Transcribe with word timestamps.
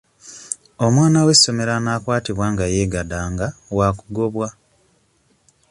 Omwana 0.85 1.19
w'essomero 1.25 1.71
anaakwatibwa 1.79 2.45
nga 2.53 2.65
yeegadanga 2.73 3.47
wakugobwa. 3.77 4.47